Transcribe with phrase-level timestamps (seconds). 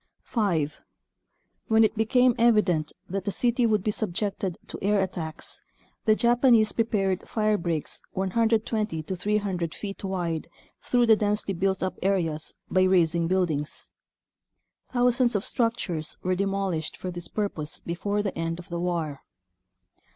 [0.23, 0.81] 5.
[1.67, 5.61] When it became evident that the city would be subjected to air attacks
[6.05, 10.47] the Japanese prepared firebreaks 120 to 300 feet wide
[10.81, 13.91] through the densely built up areas by razing buildings.
[14.87, 19.21] Thousands of structures were de molished for this purpose before the end of the war.